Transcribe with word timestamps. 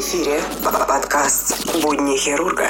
эфире 0.00 0.40
подкаст 0.64 1.76
«Будни 1.82 2.16
хирурга». 2.16 2.68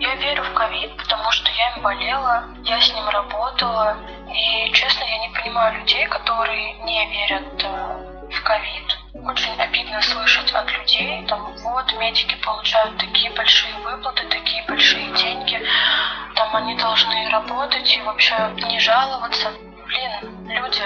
Я 0.00 0.14
верю 0.16 0.42
в 0.42 0.54
ковид, 0.54 0.96
потому 0.96 1.30
что 1.30 1.48
я 1.52 1.76
им 1.76 1.82
болела, 1.84 2.44
я 2.64 2.80
с 2.80 2.92
ним 2.92 3.08
работала. 3.08 3.96
И, 4.28 4.72
честно, 4.72 5.04
я 5.04 5.18
не 5.28 5.32
понимаю 5.32 5.78
людей, 5.78 6.08
которые 6.08 6.74
не 6.80 7.06
верят 7.08 7.62
э, 7.62 8.28
в 8.32 8.42
ковид. 8.42 8.99
Очень 9.12 9.60
обидно 9.60 10.00
слышать 10.02 10.52
от 10.52 10.70
людей, 10.72 11.26
там, 11.26 11.52
вот, 11.56 11.92
медики 11.94 12.36
получают 12.44 12.96
такие 12.98 13.30
большие 13.32 13.74
выплаты, 13.78 14.24
такие 14.28 14.64
большие 14.68 15.12
деньги, 15.14 15.60
там 16.36 16.54
они 16.54 16.76
должны 16.76 17.28
работать 17.30 17.92
и 17.96 18.00
вообще 18.02 18.36
не 18.68 18.78
жаловаться. 18.78 19.52
Блин, 19.86 20.48
люди, 20.48 20.82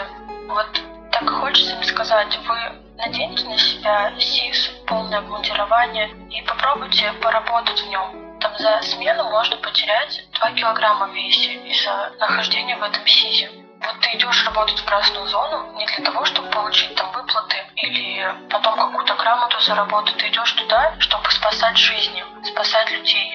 вот 0.49 0.69
так 1.13 1.29
хочется 1.29 1.75
им 1.77 1.83
сказать, 1.85 2.39
вы 2.49 2.57
наденьте 2.97 3.45
на 3.45 3.59
себя 3.59 4.13
СИС, 4.19 4.69
полное 4.87 5.19
обмундирование 5.19 6.11
и 6.31 6.41
попробуйте 6.43 7.13
поработать 7.21 7.81
в 7.83 7.89
нем. 7.89 8.39
Там 8.41 8.57
за 8.59 8.81
смену 8.83 9.25
можно 9.25 9.57
потерять 9.59 10.25
2 10.33 10.51
килограмма 10.53 11.09
в 11.09 11.15
весе 11.15 11.55
из-за 11.69 12.13
нахождения 12.19 12.77
в 12.77 12.83
этом 12.83 13.07
СИЗе. 13.07 13.64
Вот 13.87 14.01
ты 14.01 14.17
идешь 14.17 14.45
работать 14.47 14.79
в 14.79 14.85
красную 14.85 15.27
зону 15.27 15.73
не 15.77 15.87
для 15.87 16.05
того, 16.05 16.25
чтобы 16.25 16.49
получить 16.51 16.95
там 16.95 17.13
выплаты 17.13 17.57
или 17.77 18.35
потом 18.51 18.77
какую-то 18.77 19.15
грамоту 19.15 19.61
заработать. 19.61 20.17
Ты 20.17 20.29
идешь 20.29 20.53
туда, 20.53 20.95
чтобы 21.01 21.31
спасать 21.31 21.77
жизни, 21.77 22.25
спасать 22.45 22.91
людей. 22.91 23.35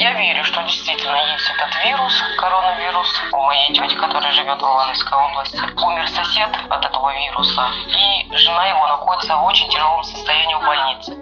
Я 0.00 0.12
верю, 0.12 0.44
что 0.44 0.62
действительно 0.62 1.16
есть 1.32 1.50
этот 1.50 1.84
вирус, 1.84 2.22
коронавирус. 2.36 3.22
У 3.32 3.36
моей 3.38 3.74
тети, 3.74 3.96
которая 3.96 4.30
живет 4.30 4.58
в 4.58 4.62
Ивановской 4.62 5.18
области, 5.18 5.60
умер 5.76 6.08
сосед 6.08 6.50
от 6.70 6.84
этого 6.84 7.12
вируса, 7.12 7.68
и 7.88 8.36
жена 8.36 8.66
его 8.68 8.86
находится 8.86 9.36
в 9.36 9.44
очень 9.44 9.68
тяжелом 9.68 10.04
состоянии 10.04 10.54
в 10.54 10.64
больнице. 10.64 11.16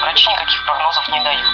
Врачи 0.00 0.30
никаких 0.30 0.64
прогнозов 0.64 1.08
не 1.08 1.24
дают. 1.24 1.44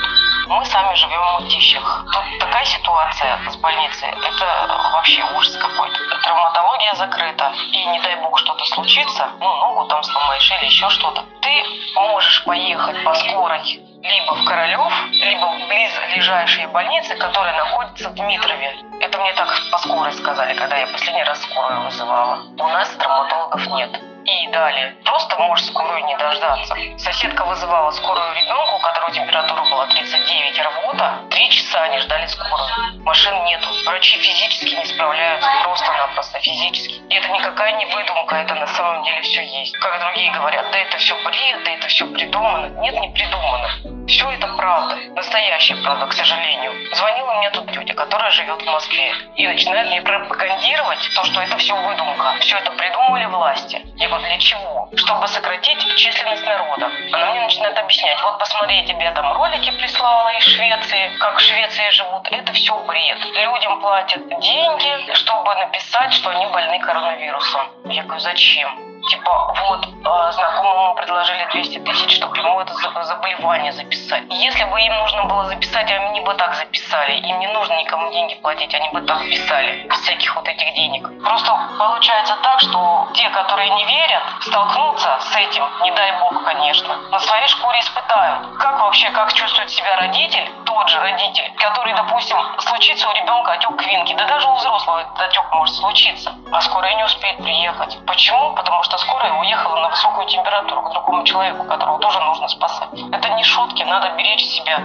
Мы 0.51 0.65
сами 0.65 0.93
живем 0.97 1.23
в 1.23 1.43
Мытищах. 1.43 2.05
Тут 2.12 2.25
такая 2.41 2.65
ситуация 2.65 3.39
с 3.48 3.56
больницей, 3.59 4.09
это 4.09 4.67
вообще 4.92 5.25
ужас 5.37 5.57
какой-то. 5.57 5.97
Травматология 6.25 6.92
закрыта, 6.95 7.53
и 7.70 7.84
не 7.84 8.01
дай 8.01 8.17
бог 8.17 8.37
что-то 8.37 8.65
случится, 8.65 9.29
ну, 9.39 9.47
ногу 9.47 9.87
там 9.87 10.03
сломаешь 10.03 10.51
или 10.51 10.65
еще 10.65 10.91
что-то. 10.91 11.25
Ты 11.41 11.65
можешь 11.95 12.42
поехать 12.42 13.05
по 13.05 13.15
скорой 13.15 13.81
либо 14.03 14.34
в 14.34 14.45
Королев, 14.45 14.92
либо 15.12 15.47
в 15.47 15.69
близлежащие 15.69 16.67
больницы, 16.67 17.14
которые 17.14 17.55
находятся 17.55 18.09
в 18.09 18.14
Дмитрове. 18.14 18.75
Это 19.01 19.19
мне 19.19 19.33
так 19.35 19.48
по 19.70 19.79
скорой 19.79 20.12
сказали, 20.14 20.55
когда 20.55 20.79
я 20.79 20.89
последний 20.89 21.23
раз 21.23 21.41
скорую 21.42 21.83
вызывала. 21.83 22.42
У 22.58 22.69
нас 22.69 22.89
травматологов 22.97 23.67
нет. 23.69 24.10
И 24.25 24.47
далее. 24.48 24.97
Просто 25.05 25.36
можешь 25.39 25.67
скорую 25.67 26.05
не 26.05 26.17
дождаться. 26.17 26.77
Соседка 26.98 27.45
вызывала 27.45 27.91
скорую 27.92 28.35
ребенку, 28.35 28.77
у 28.77 28.81
которого 28.81 29.13
температура 29.13 29.63
была 29.70 29.86
39 29.86 30.61
рвота. 30.61 31.20
Три 31.31 31.51
часа 31.51 31.83
они 31.83 31.98
ждали 31.98 32.27
скорую. 32.27 33.03
Машин 33.03 33.45
нету. 33.45 33.69
Врачи 33.86 34.19
физически 34.19 34.75
не 34.75 34.85
справляются. 34.85 35.48
Просто-напросто 35.64 36.39
физически. 36.41 37.01
И 37.09 37.14
это 37.14 37.29
никакая 37.29 37.73
не 37.79 37.86
выдумка, 37.86 38.36
это 38.36 38.55
на 38.55 38.67
самом 38.67 39.03
деле 39.05 39.23
все 39.23 39.42
есть. 39.42 39.77
Как 39.79 40.01
другие 40.01 40.30
говорят, 40.33 40.70
да 40.70 40.79
это 40.79 40.98
все 40.98 41.14
бред, 41.25 41.64
да 41.64 41.70
это 41.73 41.89
все 41.89 42.07
придумано. 42.07 42.67
Нет, 42.80 42.95
не 43.01 43.09
придумано. 43.09 43.99
Все 44.11 44.29
это 44.29 44.48
правда. 44.57 44.97
Настоящая 45.15 45.77
правда, 45.77 46.07
к 46.09 46.13
сожалению. 46.13 46.73
Звонила 46.97 47.35
мне 47.35 47.48
тут 47.51 47.71
тетя, 47.71 47.95
которая 47.95 48.33
живет 48.33 48.61
в 48.61 48.67
Москве. 48.67 49.15
И 49.37 49.47
начинает 49.47 49.87
мне 49.87 50.03
пропагандировать 50.03 50.98
то, 51.15 51.25
что 51.27 51.41
это 51.41 51.57
все 51.59 51.77
выдумка. 51.77 52.35
Все 52.41 52.57
это 52.57 52.73
придумали 52.73 53.27
власти. 53.27 53.81
Я 53.98 54.09
говорю, 54.09 54.25
для 54.25 54.39
чего? 54.39 54.89
Чтобы 54.97 55.29
сократить 55.29 55.79
численность 55.95 56.45
народа. 56.45 56.91
Она 57.13 57.31
мне 57.31 57.43
начинает 57.43 57.79
объяснять, 57.79 58.21
вот 58.23 58.37
посмотри, 58.41 58.79
я 58.79 58.85
тебе 58.85 59.13
там 59.13 59.33
ролики 59.33 59.71
прислала 59.79 60.37
из 60.39 60.42
Швеции, 60.42 61.17
как 61.21 61.37
в 61.37 61.41
Швеции 61.41 61.91
живут. 61.91 62.27
Это 62.33 62.53
все 62.53 62.77
бред. 62.87 63.19
Людям 63.37 63.81
платят 63.81 64.27
деньги, 64.41 65.15
чтобы 65.15 65.55
написать, 65.55 66.13
что 66.15 66.31
они 66.31 66.47
больны 66.47 66.81
коронавирусом. 66.81 67.71
Я 67.85 68.03
говорю, 68.03 68.21
зачем? 68.21 68.89
Типа, 69.11 69.53
вот, 69.69 69.87
э, 69.87 70.33
знакомому 70.33 70.95
предложили 70.95 71.45
200 71.51 71.79
тысяч, 71.81 72.15
чтобы 72.15 72.37
ему 72.37 72.61
это 72.61 72.73
заболевание 73.03 73.73
записать. 73.73 74.23
Если 74.31 74.63
бы 74.63 74.81
им 74.81 74.95
нужно 74.98 75.25
было 75.25 75.47
записать, 75.47 75.91
они 75.91 76.21
бы 76.21 76.33
так 76.35 76.55
записали. 76.55 77.15
Им 77.15 77.41
не 77.41 77.48
нужно 77.48 77.75
никому 77.81 78.13
деньги 78.13 78.37
платить, 78.37 78.73
они 78.73 78.89
бы 78.91 79.01
так 79.01 79.19
писали, 79.29 79.89
без 79.89 79.98
всяких 79.98 80.37
вот 80.37 80.47
этих 80.47 80.75
денег. 80.75 81.09
Просто 81.25 81.59
получается 81.77 82.37
так, 82.41 82.61
что 82.61 83.09
те, 83.15 83.29
которые 83.31 83.71
не 83.71 83.85
верят, 83.87 84.23
столкнутся 84.43 85.19
с 85.19 85.35
этим, 85.35 85.65
не 85.83 85.91
дай 85.91 86.13
бог, 86.21 86.45
конечно, 86.45 86.97
на 87.11 87.19
своей 87.19 87.48
шкуре 87.48 87.81
испытают. 87.81 88.47
Как 88.61 88.81
вообще, 88.81 89.11
как 89.11 89.33
чувствует 89.33 89.71
себя 89.71 89.97
родитель, 89.97 90.48
тот 90.70 90.89
же 90.89 91.01
родитель, 91.01 91.53
который, 91.57 91.92
допустим, 91.95 92.36
случится 92.61 93.08
у 93.08 93.13
ребенка 93.13 93.53
отек 93.53 93.77
квинки, 93.77 94.14
да 94.14 94.25
даже 94.29 94.47
у 94.47 94.55
взрослого 94.55 95.01
этот 95.01 95.20
отек 95.20 95.42
может 95.53 95.75
случиться, 95.75 96.33
а 96.53 96.61
скорая 96.61 96.95
не 96.95 97.05
успеет 97.05 97.39
приехать. 97.39 97.98
Почему? 98.07 98.55
Потому 98.55 98.80
что 98.85 98.97
скорая 98.98 99.33
уехала 99.41 99.80
на 99.80 99.89
высокую 99.89 100.29
температуру 100.29 100.83
к 100.83 100.92
другому 100.92 101.25
человеку, 101.25 101.64
которого 101.64 101.98
тоже 101.98 102.20
нужно 102.20 102.47
спасать. 102.47 102.89
Это 103.13 103.29
не 103.30 103.42
шутки, 103.42 103.83
надо 103.83 104.11
беречь 104.17 104.45
себя. 104.45 104.79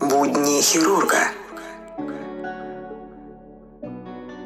Будни 0.00 0.62
хирурга. 0.62 1.32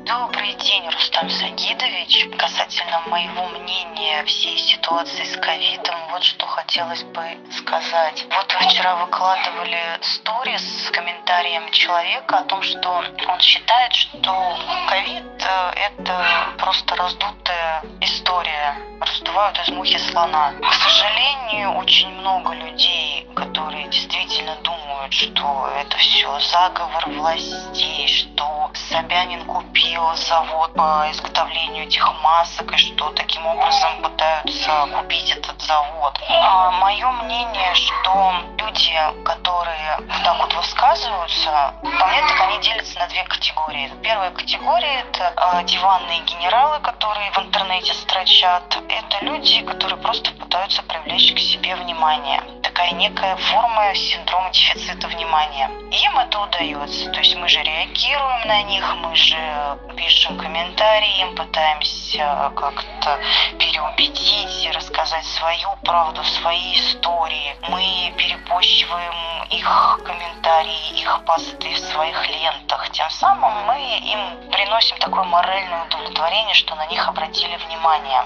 Добрый 0.07 0.56
день, 0.57 0.89
Рустам 0.91 1.29
Сагидович. 1.31 2.29
Касательно 2.39 3.03
моего 3.09 3.47
мнения 3.49 4.25
всей 4.25 4.59
ситуации 4.59 5.25
с 5.25 5.37
ковидом, 5.37 5.95
вот 6.11 6.23
что 6.25 6.47
хотелось 6.47 7.03
бы 7.05 7.23
сказать. 7.51 8.27
Вот 8.31 8.55
вы 8.55 8.69
вчера 8.69 8.97
выкладывали 8.97 9.99
сторис 10.01 10.87
с 10.87 10.91
комментарием 10.91 11.71
человека 11.71 12.39
о 12.39 12.45
том, 12.45 12.63
что 12.63 13.03
он 13.29 13.41
считает, 13.41 13.93
что 13.93 14.59
ковид 14.89 15.25
э, 15.41 15.73
это 15.77 16.27
просто 16.59 16.97
раздутая 16.97 17.83
история, 18.01 18.77
раздувают 19.01 19.59
из 19.61 19.69
мухи 19.69 19.99
слона. 19.99 20.53
К 20.61 20.75
сожалению, 20.75 21.73
очень 21.77 22.09
много 22.11 22.55
людей, 22.55 23.27
которые 23.35 23.89
действительно 23.89 24.57
думают, 24.63 25.13
что 25.13 25.71
это 25.79 25.97
все 25.99 26.39
заговор 26.41 27.09
властей, 27.11 28.09
что 28.09 28.71
Собянин 28.75 29.45
купил 29.45 30.15
завод 30.17 30.56
по 30.75 31.11
изготовлению 31.11 31.85
этих 31.85 32.07
масок 32.23 32.73
и 32.73 32.77
что 32.77 33.11
таким 33.11 33.47
образом 33.47 34.03
пытаются 34.03 34.87
купить 34.97 35.31
этот 35.31 35.61
завод. 35.63 36.19
А 36.29 36.71
мое 36.73 37.11
мнение, 37.13 37.75
что 37.75 38.35
люди, 38.59 38.99
которые 39.25 39.99
так 40.25 40.39
вот 40.39 40.55
высказываются, 40.55 41.75
по 41.83 42.07
мне 42.07 42.21
так 42.29 42.41
они 42.49 42.59
делятся 42.61 42.99
на 42.99 43.07
две 43.09 43.25
категории. 43.25 43.91
Первая 44.03 44.31
категория 44.31 45.01
это 45.01 45.33
э, 45.37 45.65
диванные 45.65 46.21
генералы, 46.21 46.81
которые 46.81 47.31
в 47.33 47.39
интернете 47.39 47.95
строчат. 47.95 48.79
Это 48.89 49.25
люди, 49.25 49.63
которые 49.63 50.01
просто 50.01 50.33
пытаются 50.33 50.83
привлечь 50.83 51.35
к 51.35 51.39
себе 51.39 51.77
внимание 51.77 52.43
такая 52.77 52.93
некая 52.93 53.37
форма 53.37 53.95
синдрома 53.95 54.51
дефицита 54.51 55.09
внимания. 55.09 55.71
Им 55.91 56.19
это 56.19 56.41
удается. 56.41 57.11
То 57.11 57.21
есть 57.21 57.35
мы 57.37 57.49
же 57.49 57.63
реагируем 57.63 58.47
на 58.47 58.63
них, 58.65 58.85
мы 58.97 59.17
же 59.17 59.79
пишем 59.97 60.37
комментарии, 60.37 61.21
им 61.21 61.35
пытаемся 61.35 62.53
как-то 62.55 63.19
переубедить 63.59 64.71
рассказать 64.75 65.25
свою 65.25 65.71
правду, 65.85 66.23
свои 66.25 66.75
истории. 66.75 67.57
Мы 67.71 68.13
перепощиваем 68.19 69.45
их 69.49 70.01
комментарии, 70.05 71.01
их 71.01 71.25
посты 71.25 71.73
в 71.73 71.79
своих 71.79 72.29
лентах. 72.29 72.91
Тем 72.91 73.09
самым 73.09 73.55
мы 73.67 73.79
им 73.79 74.51
приносим 74.51 74.99
такое 74.99 75.25
моральное 75.25 75.87
удовлетворение, 75.87 76.55
что 76.55 76.75
на 76.75 76.87
них 76.89 77.09
обратили 77.09 77.57
внимание. 77.57 78.23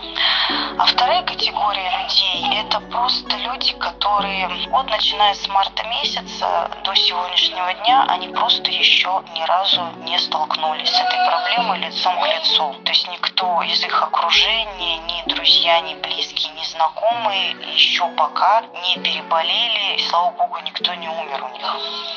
А 0.76 0.87
вторая 0.87 1.23
категория 1.23 1.91
людей– 2.02 2.49
это 2.61 2.81
просто 2.81 3.37
люди, 3.37 3.73
которые 3.75 4.40
вот 4.47 4.91
начиная 4.91 5.35
с 5.35 5.49
марта 5.49 5.83
месяца 5.87 6.71
до 6.85 6.95
сегодняшнего 6.95 7.73
дня, 7.75 8.07
они 8.09 8.29
просто 8.29 8.71
еще 8.71 9.23
ни 9.35 9.43
разу 9.43 9.83
не 10.05 10.19
столкнулись 10.19 10.89
с 10.89 11.01
этой 11.01 11.19
проблемой 11.27 11.79
лицом 11.79 12.19
к 12.21 12.27
лицу. 12.27 12.75
То 12.85 12.91
есть 12.91 13.09
никто 13.09 13.63
из 13.63 13.83
их 13.85 14.03
окружения, 14.03 14.99
ни 14.99 15.29
друзья, 15.29 15.81
ни 15.81 15.95
близкие, 15.95 16.53
ни 16.53 16.65
знакомые 16.65 17.57
еще 17.75 18.07
пока 18.17 18.63
не 18.83 18.97
переболели, 18.97 19.97
и 19.97 20.09
слава 20.09 20.31
богу, 20.33 20.59
никто 20.65 20.95
не 20.95 21.09
умер 21.09 21.45
у 21.45 21.57
них. 21.57 21.77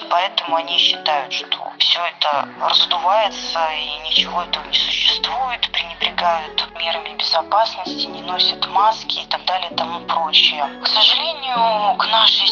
Поэтому 0.09 0.57
они 0.57 0.77
считают, 0.77 1.33
что 1.33 1.71
все 1.79 1.99
это 2.05 2.47
раздувается 2.61 3.59
и 3.73 4.09
ничего 4.09 4.43
этого 4.43 4.65
не 4.65 4.77
существует, 4.77 5.71
пренебрегают 5.71 6.72
мерами 6.83 7.15
безопасности, 7.15 8.07
не 8.07 8.21
носят 8.21 8.67
маски 8.67 9.19
и 9.19 9.25
так 9.27 9.45
далее 9.45 9.69
и 9.71 9.75
тому 9.75 10.01
прочее. 10.01 10.65
К 10.83 10.87
сожалению, 10.87 11.95
к 11.97 12.07
нашей 12.07 12.43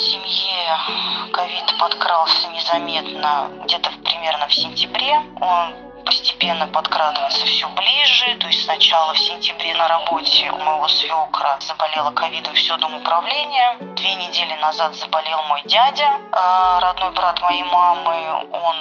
ковид 1.31 1.77
подкрался 1.79 2.47
незаметно 2.49 3.49
где-то 3.65 3.89
примерно 4.03 4.47
в 4.47 4.53
сентябре. 4.53 5.21
Он 5.41 5.73
постепенно 6.05 6.67
подкрадывается 6.67 7.45
все 7.45 7.67
ближе. 7.69 8.35
То 8.39 8.47
есть 8.47 8.63
сначала 8.63 9.13
в 9.13 9.19
сентябре 9.19 9.73
на 9.75 9.87
работе 9.87 10.51
у 10.51 10.57
моего 10.57 10.87
свекра 10.87 11.57
заболела 11.59 12.11
ковидом 12.11 12.53
все 12.55 12.77
дом 12.77 12.95
управления. 12.95 13.77
Две 13.95 14.15
недели 14.15 14.53
назад 14.61 14.95
заболел 14.95 15.41
мой 15.43 15.61
дядя, 15.65 16.09
э, 16.31 16.79
родной 16.79 17.11
брат 17.11 17.41
моей 17.41 17.63
мамы. 17.63 18.45
Он 18.51 18.75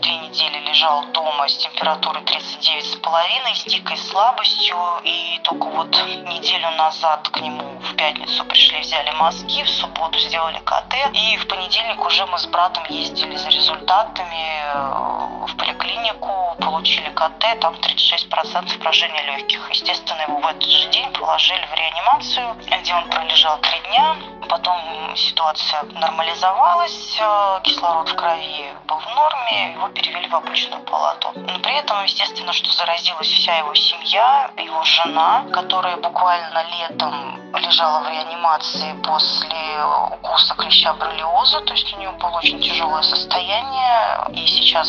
две 0.00 0.16
недели 0.16 0.58
лежал 0.60 1.04
дома 1.12 1.48
с 1.48 1.56
температурой 1.56 2.22
39,5, 2.22 3.54
с 3.54 3.64
дикой 3.64 3.96
слабостью. 3.96 4.76
И 5.04 5.40
только 5.44 5.66
вот 5.66 5.90
неделю 6.24 6.70
назад 6.72 7.28
к 7.28 7.40
нему 7.40 7.78
в 7.80 7.96
пятницу 7.96 8.44
пришли, 8.44 8.80
взяли 8.80 9.10
мазки, 9.12 9.62
в 9.62 9.68
субботу 9.70 10.18
сделали 10.18 10.58
КТ. 10.58 10.94
И 11.12 11.36
в 11.36 11.46
понедельник 11.48 12.04
уже 12.04 12.26
мы 12.26 12.38
с 12.38 12.46
братом 12.46 12.84
ездили 12.88 13.36
за 13.36 13.48
результатами 13.48 14.62
э, 14.74 15.46
в 15.46 15.56
поликлинику, 15.56 16.56
получили 16.60 17.10
КТ, 17.10 17.60
там 17.60 17.74
36% 17.74 18.78
поражения 18.78 19.22
легких. 19.22 19.70
Естественно, 19.70 20.22
его 20.22 20.38
в 20.38 20.46
этот 20.46 20.64
же 20.64 20.88
день 20.90 21.10
положили 21.12 21.64
в 21.66 21.74
реанимацию, 21.74 22.56
где 22.80 22.94
он 22.94 23.08
пролежал 23.10 23.58
три 23.58 23.78
дня. 23.88 24.16
Потом 24.48 24.76
ситуация 25.16 25.82
нормализовалась, 25.84 27.18
э, 27.20 27.60
кислород 27.62 28.08
в 28.08 28.16
крови 28.16 28.72
был 28.86 28.98
в 28.98 29.14
норме, 29.14 29.73
его 29.74 29.88
перевели 29.88 30.28
в 30.28 30.34
обычную 30.34 30.82
палату. 30.84 31.32
Но 31.34 31.58
при 31.58 31.74
этом, 31.76 32.02
естественно, 32.04 32.52
что 32.52 32.70
заразилась 32.72 33.28
вся 33.28 33.58
его 33.58 33.74
семья, 33.74 34.50
его 34.56 34.82
жена, 34.84 35.44
которая 35.52 35.96
буквально 35.96 36.64
летом 36.78 37.40
лежала 37.58 38.00
в 38.00 38.08
реанимации 38.08 38.94
после 39.04 39.84
укуса 40.12 40.54
клеща 40.54 40.92
бролиоза, 40.94 41.60
то 41.60 41.72
есть 41.72 41.92
у 41.94 41.98
нее 41.98 42.10
было 42.10 42.38
очень 42.38 42.60
тяжелое 42.60 43.02
состояние, 43.02 44.18
и 44.32 44.46
сейчас 44.46 44.88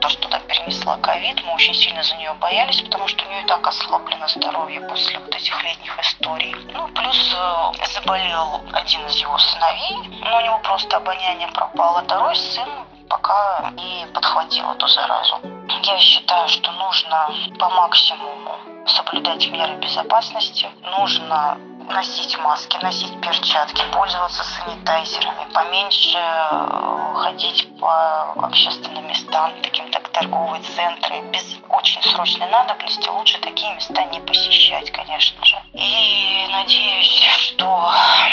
то, 0.00 0.08
что 0.08 0.22
туда 0.22 0.38
перенесла 0.40 0.96
ковид, 0.98 1.42
мы 1.44 1.54
очень 1.54 1.74
сильно 1.74 2.02
за 2.02 2.16
нее 2.16 2.32
боялись, 2.40 2.80
потому 2.82 3.08
что 3.08 3.24
у 3.24 3.28
нее 3.28 3.42
и 3.42 3.46
так 3.46 3.66
ослаблено 3.66 4.26
здоровье 4.28 4.80
после 4.88 5.18
вот 5.18 5.34
этих 5.34 5.62
летних 5.62 5.98
историй. 6.00 6.54
Ну, 6.72 6.88
плюс 6.88 7.34
э, 7.36 7.86
заболел 7.94 8.62
один 8.72 9.06
из 9.06 9.16
его 9.16 9.36
сыновей, 9.38 10.20
но 10.22 10.38
у 10.38 10.40
него 10.40 10.58
просто 10.60 10.96
обоняние 10.96 11.48
пропало. 11.48 12.02
Второй 12.02 12.36
сын 12.36 12.68
пока 13.08 13.70
не 13.76 14.06
подхватил 14.06 14.70
эту 14.70 14.86
заразу. 14.88 15.40
Я 15.82 15.98
считаю, 15.98 16.48
что 16.48 16.70
нужно 16.72 17.28
по 17.58 17.68
максимуму 17.70 18.58
соблюдать 18.86 19.48
меры 19.50 19.76
безопасности, 19.76 20.68
нужно 20.82 21.58
носить 21.90 22.38
маски, 22.38 22.76
носить 22.82 23.20
перчатки, 23.20 23.82
пользоваться 23.92 24.44
санитайзерами, 24.44 25.50
поменьше 25.52 26.18
э, 26.18 27.14
ходить 27.16 27.68
по 27.78 28.32
общественным 28.32 29.06
местам, 29.08 29.52
таким 29.62 29.90
как 29.90 30.08
торговые 30.10 30.62
центры, 30.62 31.22
без 31.30 31.56
очень 31.70 32.02
срочной 32.02 32.50
надобности 32.50 33.08
лучше 33.08 33.40
такие 33.40 33.74
места 33.74 34.04
не 34.04 34.20
посещать, 34.20 34.90
конечно 34.90 35.44
же. 35.44 35.56
И 35.72 36.46
надеюсь, 36.50 37.22
что 37.38 37.90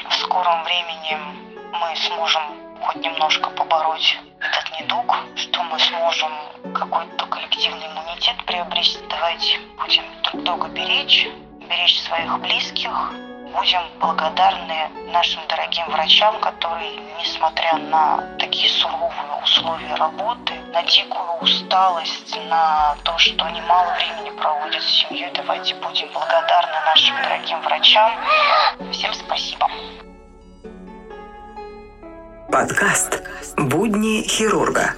в 0.09 0.13
скором 0.15 0.63
времени 0.63 1.17
мы 1.71 1.95
сможем 1.95 2.43
хоть 2.81 2.97
немножко 2.97 3.49
побороть 3.49 4.17
этот 4.45 4.79
недуг, 4.79 5.15
что 5.35 5.63
мы 5.63 5.79
сможем 5.79 6.31
какой-то 6.73 7.25
коллективный 7.27 7.87
иммунитет 7.87 8.35
приобрести. 8.45 8.99
Давайте 9.09 9.59
будем 9.77 10.03
друг 10.23 10.43
друга 10.43 10.67
беречь, 10.69 11.27
беречь 11.69 11.99
своих 12.01 12.39
близких, 12.39 12.91
будем 13.53 13.81
благодарны 13.99 14.89
нашим 15.07 15.41
дорогим 15.47 15.89
врачам, 15.89 16.39
которые, 16.39 16.97
несмотря 17.19 17.77
на 17.77 18.37
такие 18.37 18.69
суровые 18.69 19.41
условия 19.43 19.95
работы, 19.95 20.53
на 20.73 20.83
дикую 20.83 21.37
усталость, 21.41 22.37
на 22.49 22.95
то, 23.03 23.17
что 23.17 23.45
они 23.45 23.61
мало 23.61 23.93
времени 23.93 24.37
проводят 24.37 24.83
с 24.83 25.07
семьей, 25.07 25.31
давайте 25.33 25.75
будем 25.75 26.11
благодарны 26.11 26.79
нашим 26.85 27.15
дорогим 27.23 27.61
врачам. 27.61 28.11
Всем 28.91 29.13
спасибо. 29.13 29.69
Подкаст 32.51 33.23
«Будни 33.57 34.21
хирурга». 34.21 34.93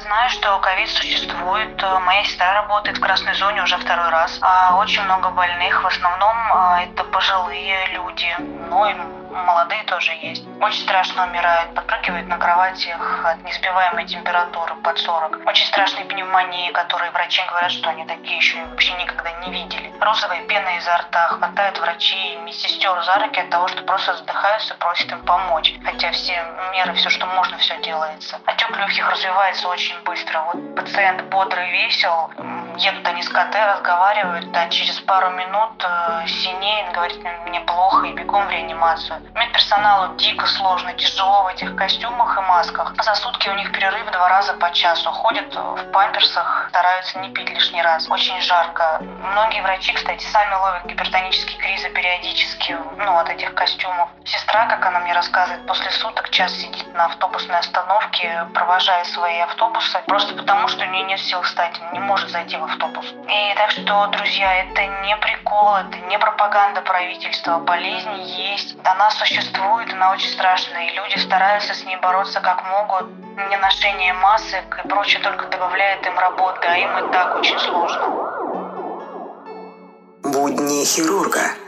Знаю, 0.00 0.30
что 0.30 0.58
ковид 0.60 0.88
существует. 0.88 1.82
Моя 2.04 2.24
сестра 2.24 2.54
работает 2.54 2.98
в 2.98 3.00
красной 3.00 3.34
зоне 3.34 3.62
уже 3.62 3.76
второй 3.78 4.08
раз. 4.10 4.38
А 4.40 4.76
очень 4.76 5.02
много 5.02 5.30
больных. 5.30 5.82
В 5.82 5.86
основном 5.86 6.36
а, 6.52 6.82
это 6.82 7.02
пожилые 7.04 7.86
люди. 7.92 8.36
Ну 8.70 8.86
и 8.86 8.94
молодые 9.32 9.82
тоже 9.84 10.12
есть. 10.22 10.44
Очень 10.60 10.82
страшно 10.82 11.26
умирают, 11.26 11.74
подпрыгивают 11.74 12.28
на 12.28 12.38
кроватях 12.38 13.24
от 13.24 13.42
несбиваемой 13.44 14.06
температуры 14.06 14.74
под 14.76 14.98
40. 14.98 15.46
Очень 15.46 15.66
страшные 15.66 16.04
пневмонии, 16.04 16.70
которые 16.72 17.10
врачи 17.10 17.42
говорят, 17.48 17.72
что 17.72 17.90
они 17.90 18.04
такие 18.06 18.36
еще 18.36 18.62
вообще 18.64 18.92
никогда 18.94 19.30
не 19.44 19.52
видели. 19.52 19.92
Розовая 20.00 20.42
пена 20.46 20.76
изо 20.78 20.96
рта, 20.98 21.28
хватают 21.28 21.78
врачи 21.78 22.34
и 22.34 22.36
медсестер 22.36 23.02
за 23.02 23.14
руки 23.14 23.40
от 23.40 23.50
того, 23.50 23.68
что 23.68 23.82
просто 23.82 24.14
задыхаются, 24.16 24.74
просят 24.74 25.10
им 25.12 25.24
помочь. 25.24 25.74
Хотя 25.84 26.10
все 26.12 26.44
меры, 26.72 26.94
все, 26.94 27.10
что 27.10 27.26
можно, 27.26 27.56
все 27.58 27.80
делается. 27.82 28.40
Отек 28.46 28.76
легких 28.76 29.08
развивается 29.10 29.68
очень 29.68 29.98
быстро. 30.04 30.42
Вот 30.52 30.74
пациент 30.76 31.22
бодрый, 31.24 31.70
весел, 31.70 32.30
едут 32.76 33.06
они 33.06 33.22
с 33.22 33.28
КТ, 33.28 33.54
разговаривают, 33.54 34.46
а 34.54 34.68
через 34.68 35.00
пару 35.00 35.30
минут 35.30 35.84
э, 35.84 36.26
синеет, 36.26 36.92
говорит, 36.92 37.18
мне 37.46 37.60
плохо, 37.60 38.06
и 38.06 38.12
бегом 38.12 38.46
в 38.46 38.50
реанимацию. 38.50 39.21
Медперсоналу 39.34 40.16
дико 40.16 40.46
сложно, 40.46 40.92
тяжело 40.94 41.44
в 41.44 41.48
этих 41.48 41.76
костюмах 41.76 42.36
и 42.36 42.40
масках. 42.40 42.94
За 43.02 43.14
сутки 43.14 43.48
у 43.48 43.54
них 43.54 43.72
перерыв 43.72 44.10
два 44.10 44.28
раза 44.28 44.54
по 44.54 44.70
часу. 44.72 45.10
Ходят 45.10 45.54
в 45.54 45.90
памперсах, 45.92 46.66
стараются 46.70 47.18
не 47.18 47.30
пить 47.30 47.50
лишний 47.50 47.82
раз. 47.82 48.08
Очень 48.10 48.40
жарко. 48.40 48.98
Многие 49.00 49.62
врачи, 49.62 49.92
кстати, 49.92 50.24
сами 50.26 50.54
ловят 50.54 50.84
гипертонические 50.86 51.58
кризы 51.58 51.90
периодически, 51.90 52.76
ну, 52.98 53.16
от 53.18 53.28
этих 53.30 53.54
костюмов. 53.54 54.10
Сестра, 54.24 54.66
как 54.66 54.84
она 54.84 55.00
мне 55.00 55.12
рассказывает, 55.12 55.66
после 55.66 55.90
суток 55.92 56.30
час 56.30 56.52
сидит 56.52 56.92
на 56.94 57.06
автобусной 57.06 57.58
остановке, 57.58 58.46
провожая 58.54 59.04
свои 59.04 59.38
автобусы, 59.40 59.98
просто 60.06 60.34
потому, 60.34 60.68
что 60.68 60.84
у 60.84 60.88
нее 60.88 61.04
нет 61.04 61.20
сил 61.20 61.42
встать, 61.42 61.80
не 61.92 62.00
может 62.00 62.30
зайти 62.30 62.56
в 62.56 62.64
автобус. 62.64 63.06
И 63.28 63.54
так 63.56 63.70
что, 63.70 64.06
друзья, 64.08 64.54
это 64.64 64.86
не 65.04 65.16
прикол, 65.16 65.76
это 65.76 65.98
не 65.98 66.18
пропаганда 66.18 66.82
правительства. 66.82 67.58
Болезнь 67.58 68.22
есть, 68.22 68.76
она 68.84 69.10
существует, 69.12 69.92
она 69.92 70.12
очень 70.12 70.30
страшная, 70.30 70.88
и 70.88 70.94
люди 70.94 71.18
стараются 71.18 71.74
с 71.74 71.84
ней 71.84 71.96
бороться 71.96 72.40
как 72.40 72.64
могут. 72.64 73.08
Неношение 73.50 74.12
масок 74.14 74.80
и 74.84 74.88
прочее 74.88 75.22
только 75.22 75.46
добавляет 75.46 76.06
им 76.06 76.18
работы, 76.18 76.66
а 76.66 76.76
им 76.76 76.98
и 76.98 77.12
так 77.12 77.36
очень 77.36 77.58
сложно. 77.58 78.08
Будни 80.22 80.84
хирурга. 80.84 81.61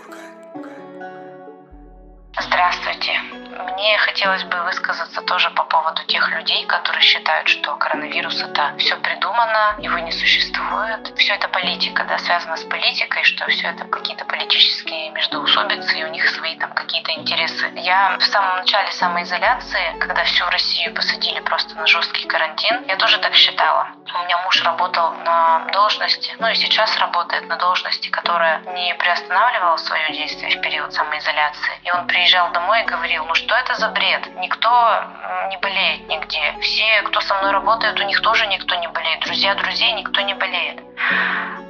Хотелось 4.24 4.44
бы 4.44 4.62
высказаться 4.62 5.20
тоже 5.20 5.50
по 5.50 5.64
поводу 5.64 6.02
тех 6.04 6.30
людей, 6.30 6.64
которые 6.64 7.02
считают, 7.02 7.46
что 7.46 7.76
коронавирус 7.76 8.40
это 8.40 8.74
все 8.78 8.96
придумано, 8.96 9.74
его 9.76 9.98
не 9.98 10.12
существует. 10.12 11.12
Все 11.18 11.34
это 11.34 11.46
политика, 11.48 12.04
да, 12.04 12.16
связано 12.16 12.56
с 12.56 12.64
политикой, 12.64 13.22
что 13.24 13.46
все 13.48 13.68
это 13.68 13.84
какие-то 13.84 14.24
политические 14.24 15.10
междоусобицы, 15.10 15.98
и 15.98 16.04
у 16.04 16.08
них 16.08 16.26
свои 16.30 16.56
там 16.56 16.72
какие-то 16.72 17.12
интересы. 17.12 17.70
Я 17.74 18.16
в 18.18 18.24
самом 18.24 18.56
начале 18.56 18.90
самоизоляции, 18.92 19.98
когда 20.00 20.24
всю 20.24 20.48
Россию 20.48 20.94
посадили 20.94 21.40
просто 21.40 21.74
на 21.74 21.86
жесткий 21.86 22.26
карантин, 22.26 22.82
я 22.88 22.96
тоже 22.96 23.18
так 23.18 23.34
считала. 23.34 23.88
У 24.14 24.24
меня 24.24 24.38
муж 24.44 24.62
работал 24.62 25.12
на 25.24 25.66
должности, 25.72 26.34
ну 26.38 26.48
и 26.48 26.54
сейчас 26.54 26.96
работает 26.98 27.46
на 27.48 27.56
должности, 27.56 28.08
которая 28.08 28.60
не 28.74 28.94
приостанавливала 28.94 29.76
свое 29.76 30.12
действие 30.12 30.56
в 30.56 30.62
период 30.62 30.94
самоизоляции. 30.94 31.80
И 31.82 31.90
он 31.90 32.06
приезжал 32.06 32.52
домой 32.52 32.82
и 32.82 32.84
говорил, 32.84 33.26
ну 33.26 33.34
что 33.34 33.54
это 33.56 33.74
за 33.74 33.88
бред? 33.88 34.13
Никто 34.36 35.04
не 35.50 35.56
болеет 35.58 36.08
нигде. 36.08 36.54
Все, 36.60 37.02
кто 37.02 37.20
со 37.20 37.34
мной 37.36 37.52
работает, 37.52 37.98
у 38.00 38.04
них 38.04 38.20
тоже 38.20 38.46
никто 38.46 38.74
не 38.76 38.88
болеет. 38.88 39.20
Друзья 39.20 39.54
друзей 39.54 39.92
никто 39.92 40.20
не 40.22 40.34
болеет. 40.34 40.82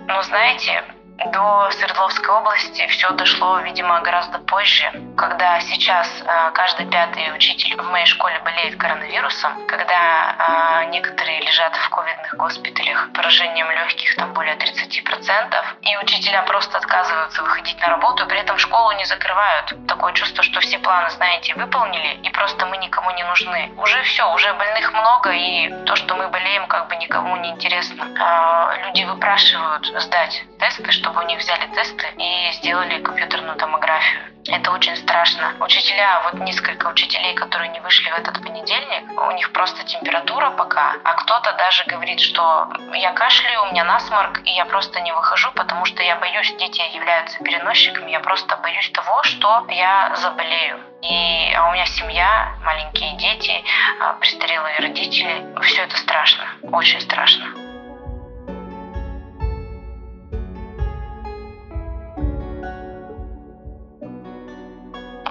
Но 0.07 0.23
знаете, 0.23 0.85
до 1.26 1.71
Свердловской 1.71 2.35
области 2.35 2.87
все 2.88 3.11
дошло, 3.11 3.59
видимо, 3.61 4.00
гораздо 4.00 4.38
позже, 4.40 4.90
когда 5.16 5.61
сейчас 5.61 6.09
э, 6.21 6.50
каждый 6.52 6.87
пятый 6.87 7.33
учитель 7.35 7.80
в 7.80 7.85
моей 7.90 8.06
школе 8.06 8.40
болеет 8.40 8.76
коронавирусом, 8.76 9.66
когда 9.68 10.83
э, 10.83 10.87
некоторые 10.87 11.40
лежат 11.40 11.76
в 11.76 11.88
ковидных 11.90 12.35
госпиталях 12.37 13.11
поражением 13.14 13.71
легких 13.71 14.16
там 14.16 14.33
более 14.33 14.56
30%, 14.56 15.64
и 15.83 15.97
учителя 15.99 16.42
просто 16.42 16.78
отказываются 16.78 17.42
выходить 17.42 17.80
на 17.80 17.88
работу, 17.88 18.26
при 18.26 18.40
этом 18.40 18.59
школу 18.59 18.90
не 18.92 19.04
закрывают. 19.04 19.73
Такое 19.87 20.12
чувство, 20.14 20.42
что 20.42 20.61
все 20.61 20.78
планы, 20.78 21.11
знаете, 21.11 21.54
выполнили, 21.54 22.14
и 22.23 22.30
просто 22.30 22.66
мы 22.66 22.76
никому 22.78 23.12
не 23.12 23.23
нужны. 23.23 23.73
Уже 23.76 24.02
все, 24.02 24.33
уже 24.35 24.52
больных 24.54 24.92
много, 24.92 25.30
и 25.30 25.85
то, 25.85 25.94
что 25.94 26.16
мы 26.16 26.28
болеем, 26.28 26.66
как 26.66 26.88
бы 26.88 26.97
никому 26.97 27.37
не 27.37 27.50
интересно. 27.50 28.04
Э, 28.18 28.87
люди 28.87 29.04
выпрашивают 29.04 29.87
сдать 30.02 30.44
тесты, 30.59 31.03
чтобы 31.04 31.20
у 31.20 31.26
них 31.26 31.38
взяли 31.38 31.66
тесты 31.75 32.06
и 32.16 32.52
сделали 32.52 33.02
компьютерную 33.02 33.56
томографию. 33.56 34.23
Это 34.49 34.70
очень 34.70 34.96
страшно. 34.96 35.52
Учителя, 35.61 36.23
вот 36.25 36.40
несколько 36.40 36.87
учителей, 36.87 37.34
которые 37.34 37.70
не 37.73 37.80
вышли 37.80 38.08
в 38.11 38.14
этот 38.14 38.42
понедельник, 38.42 39.20
у 39.20 39.30
них 39.32 39.52
просто 39.52 39.84
температура 39.84 40.50
пока, 40.50 40.94
а 41.04 41.12
кто-то 41.14 41.52
даже 41.58 41.84
говорит, 41.84 42.20
что 42.20 42.68
я 42.94 43.12
кашляю, 43.12 43.64
у 43.64 43.73
меня 43.73 43.84
насморк, 43.84 44.40
и 44.46 44.50
я 44.50 44.64
просто 44.64 45.00
не 45.00 45.12
выхожу, 45.12 45.52
потому 45.52 45.84
что 45.84 46.02
я 46.02 46.16
боюсь, 46.16 46.54
дети 46.58 46.80
являются 46.94 47.38
переносчиками, 47.44 48.11
я 48.11 48.20
просто 48.20 48.56
боюсь 48.56 48.90
того, 48.90 49.23
что 49.25 49.66
я 49.68 50.14
заболею. 50.16 50.80
И, 51.02 51.52
а 51.54 51.68
у 51.68 51.73
меня 51.73 51.84
семья, 51.84 52.54
маленькие 52.64 53.16
дети, 53.18 53.62
а, 54.00 54.14
престарелые 54.14 54.78
родители. 54.78 55.44
Все 55.61 55.82
это 55.82 55.99
страшно, 55.99 56.44
очень 56.62 57.00
страшно. 57.02 57.63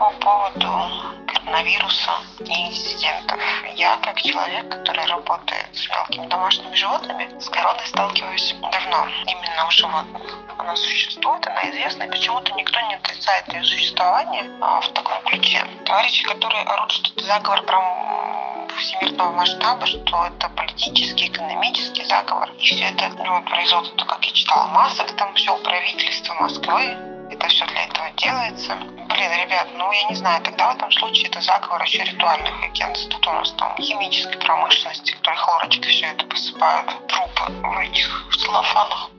По 0.03 0.11
поводу 0.19 0.67
коронавируса 1.27 2.11
и 2.41 2.67
инцидентов. 2.67 3.39
Я, 3.77 3.95
как 4.03 4.21
человек, 4.21 4.67
который 4.69 5.05
работает 5.05 5.69
с 5.71 5.87
мелкими 5.87 6.27
домашними 6.27 6.75
животными, 6.75 7.39
с 7.39 7.47
короной 7.47 7.87
сталкиваюсь 7.87 8.53
давно. 8.59 9.07
Именно 9.25 9.65
у 9.65 9.71
животных. 9.71 10.21
Она 10.57 10.75
существует, 10.75 11.47
она 11.47 11.69
известна, 11.69 12.03
и 12.03 12.09
почему-то 12.09 12.51
никто 12.55 12.81
не 12.81 12.95
отрицает 12.95 13.47
ее 13.53 13.63
существование 13.63 14.43
а, 14.59 14.81
в 14.81 14.89
таком 14.89 15.23
ключе. 15.23 15.65
Товарищи, 15.85 16.25
которые 16.25 16.63
орут, 16.63 16.91
что 16.91 17.09
это 17.13 17.25
заговор 17.25 17.61
прям 17.61 18.67
всемирного 18.77 19.31
масштаба, 19.31 19.85
что 19.87 20.25
это 20.25 20.49
политический, 20.49 21.27
экономический 21.27 22.03
заговор. 22.03 22.51
И 22.57 22.61
все 22.61 22.89
это 22.89 23.07
ну, 23.23 23.41
производство, 23.43 24.03
как 24.03 24.25
я 24.25 24.33
читала, 24.33 24.67
масок, 24.67 25.15
там 25.15 25.33
все 25.35 25.55
у 25.55 25.63
правительства 25.63 26.33
Москвы, 26.33 27.12
делается. 28.17 28.75
Блин, 28.75 29.31
ребят, 29.43 29.67
ну 29.75 29.91
я 29.91 30.03
не 30.09 30.15
знаю, 30.15 30.41
тогда 30.43 30.73
в 30.73 30.75
этом 30.75 30.91
случае 30.91 31.29
это 31.29 31.41
заговор 31.41 31.83
еще 31.83 32.03
ритуальных 32.03 32.63
агентств. 32.63 33.09
Тут 33.09 33.27
у 33.27 33.31
нас 33.31 33.51
там 33.51 33.75
химической 33.77 34.37
промышленности, 34.37 35.11
которые 35.13 35.39
хлорочкой 35.39 35.91
все 35.91 36.05
это 36.07 36.25
посыпают, 36.25 37.07
трупы 37.07 37.51
в 37.51 37.79
этих 37.79 38.25
целлофанах. 38.37 39.09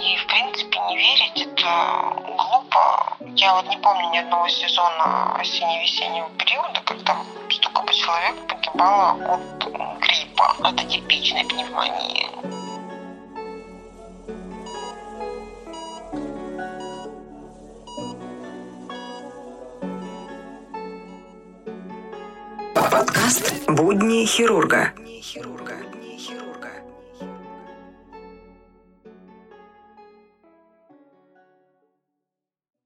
И, 0.00 0.16
в 0.16 0.26
принципе, 0.26 0.78
не 0.80 0.96
верить 0.96 1.46
это 1.46 2.14
глупо. 2.36 3.16
Я 3.36 3.54
вот 3.54 3.68
не 3.68 3.76
помню 3.78 4.10
ни 4.10 4.18
одного 4.18 4.48
сезона 4.48 5.36
осенне-весеннего 5.36 6.28
периода, 6.38 6.80
когда 6.84 7.16
столько 7.50 7.82
бы 7.82 7.92
человек 7.92 8.46
погибало 8.48 9.34
от 9.34 9.64
гриппа, 10.00 10.56
от 10.62 10.80
атипичной 10.80 11.44
пневмонии. 11.44 12.61
Хирурга». 24.26 24.92